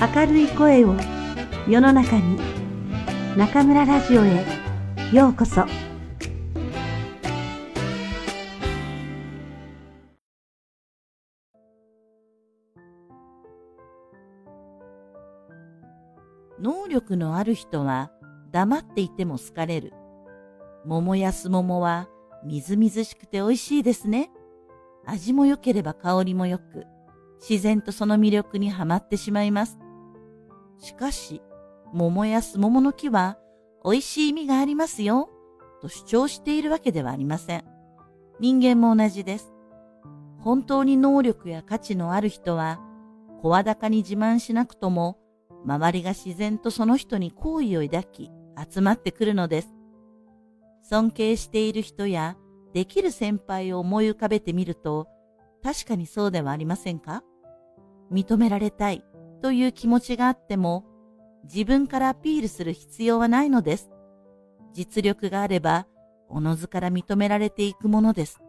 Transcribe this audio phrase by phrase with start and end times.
[0.00, 0.94] 明るい声を
[1.68, 2.38] 世の中に
[3.36, 4.44] 中村ラジオへ
[5.12, 5.64] ようこそ
[16.60, 18.12] 能力のある人は
[18.52, 19.92] 黙っていても好かれる。
[20.84, 22.08] 桃やす桃は
[22.44, 24.30] みずみずしくて美味しいですね。
[25.04, 26.86] 味も良ければ香りも良く、
[27.40, 29.76] 自然とその魅力にはまってしまいます。
[30.78, 31.42] しかし、
[31.92, 33.38] 桃やす桃の木は
[33.84, 35.28] 美味しい意味がありますよ、
[35.80, 37.64] と主張しているわけではありません。
[38.40, 39.52] 人間も同じです。
[40.40, 42.80] 本当に能力や価値のある人は、
[43.42, 45.18] 声高に自慢しなくとも、
[45.64, 48.30] 周りが自然とその人に好意を抱き、
[48.70, 49.74] 集まってくるのです。
[50.82, 52.36] 尊敬している人や、
[52.72, 55.08] できる先輩を思い浮かべてみると、
[55.62, 57.24] 確かにそうではありませんか？
[58.12, 59.04] 認められたい
[59.40, 60.84] という気持ちがあっても、
[61.44, 63.90] 自分からアピールする必要はないのです。
[64.72, 65.86] 実力があれば、
[66.28, 68.40] おのずから認められていくものです。